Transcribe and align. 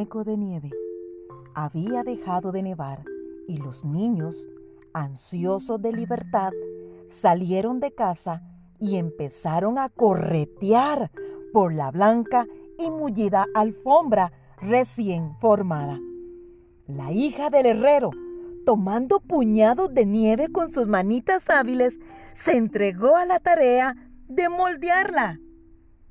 de 0.00 0.36
nieve. 0.38 0.70
Había 1.54 2.02
dejado 2.02 2.52
de 2.52 2.62
nevar 2.62 3.04
y 3.46 3.58
los 3.58 3.84
niños, 3.84 4.48
ansiosos 4.94 5.82
de 5.82 5.92
libertad, 5.92 6.52
salieron 7.10 7.80
de 7.80 7.92
casa 7.92 8.42
y 8.78 8.96
empezaron 8.96 9.76
a 9.76 9.90
corretear 9.90 11.10
por 11.52 11.74
la 11.74 11.90
blanca 11.90 12.46
y 12.78 12.90
mullida 12.90 13.46
alfombra 13.54 14.32
recién 14.62 15.36
formada. 15.38 15.98
La 16.86 17.12
hija 17.12 17.50
del 17.50 17.66
herrero, 17.66 18.10
tomando 18.64 19.20
puñados 19.20 19.92
de 19.92 20.06
nieve 20.06 20.48
con 20.50 20.70
sus 20.70 20.88
manitas 20.88 21.50
hábiles, 21.50 21.98
se 22.34 22.56
entregó 22.56 23.16
a 23.16 23.26
la 23.26 23.38
tarea 23.38 23.96
de 24.28 24.48
moldearla. 24.48 25.38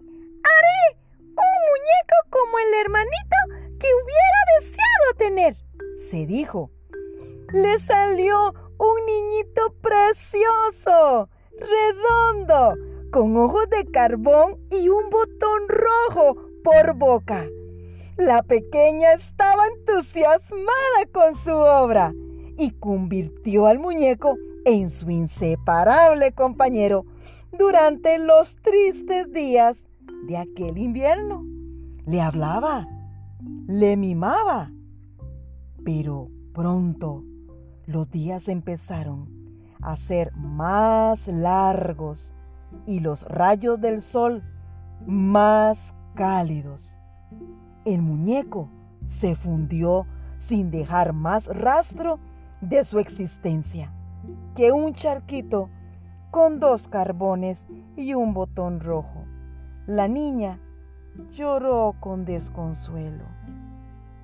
Haré 0.00 0.98
un 1.22 1.65
se 5.96 6.26
dijo. 6.26 6.70
Le 7.52 7.78
salió 7.78 8.52
un 8.78 9.06
niñito 9.06 9.74
precioso, 9.80 11.28
redondo, 11.58 12.74
con 13.10 13.36
ojos 13.36 13.68
de 13.70 13.90
carbón 13.90 14.58
y 14.70 14.88
un 14.88 15.08
botón 15.10 15.68
rojo 15.68 16.36
por 16.64 16.94
boca. 16.94 17.46
La 18.16 18.42
pequeña 18.42 19.12
estaba 19.12 19.66
entusiasmada 19.66 21.06
con 21.12 21.36
su 21.36 21.52
obra 21.52 22.12
y 22.58 22.70
convirtió 22.72 23.66
al 23.66 23.78
muñeco 23.78 24.36
en 24.64 24.90
su 24.90 25.10
inseparable 25.10 26.32
compañero 26.32 27.04
durante 27.52 28.18
los 28.18 28.56
tristes 28.56 29.32
días 29.32 29.78
de 30.26 30.36
aquel 30.36 30.78
invierno. 30.78 31.44
Le 32.06 32.20
hablaba, 32.20 32.88
le 33.66 33.96
mimaba, 33.96 34.72
pero 35.86 36.28
pronto 36.52 37.22
los 37.86 38.10
días 38.10 38.48
empezaron 38.48 39.28
a 39.80 39.94
ser 39.94 40.34
más 40.34 41.28
largos 41.28 42.34
y 42.86 42.98
los 42.98 43.22
rayos 43.22 43.80
del 43.80 44.02
sol 44.02 44.42
más 45.06 45.94
cálidos. 46.16 46.98
El 47.84 48.02
muñeco 48.02 48.68
se 49.04 49.36
fundió 49.36 50.06
sin 50.38 50.72
dejar 50.72 51.12
más 51.12 51.46
rastro 51.46 52.18
de 52.60 52.84
su 52.84 52.98
existencia 52.98 53.92
que 54.56 54.72
un 54.72 54.92
charquito 54.92 55.70
con 56.32 56.58
dos 56.58 56.88
carbones 56.88 57.64
y 57.96 58.14
un 58.14 58.34
botón 58.34 58.80
rojo. 58.80 59.24
La 59.86 60.08
niña 60.08 60.58
lloró 61.30 61.94
con 62.00 62.24
desconsuelo. 62.24 63.24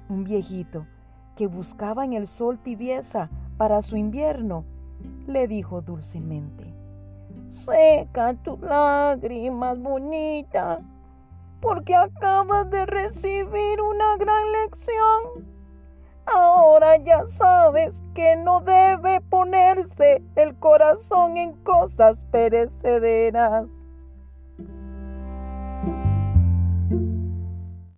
Un 0.09 0.25
viejito 0.25 0.87
que 1.43 1.48
buscaba 1.48 2.05
en 2.05 2.12
el 2.12 2.29
sol 2.29 2.57
tibieza 2.57 3.29
para 3.57 3.83
su 3.83 3.97
invierno 3.97 4.65
le 5.27 5.49
dijo 5.49 5.81
dulcemente, 5.81 6.73
Seca 7.49 8.34
tus 8.34 8.61
lágrimas, 8.61 9.77
bonita, 9.77 10.79
porque 11.61 11.97
acabas 11.97 12.71
de 12.71 12.87
recibir 12.87 13.81
una 13.81 14.17
gran 14.19 14.53
lección. 14.53 15.51
Ahora 16.27 16.99
ya 16.99 17.27
sabes 17.27 18.01
que 18.15 18.37
no 18.37 18.61
debe 18.61 19.21
ponerse 19.23 20.23
el 20.37 20.55
corazón 20.61 21.37
en 21.39 21.55
cosas 21.65 22.19
perecederas. 22.31 23.81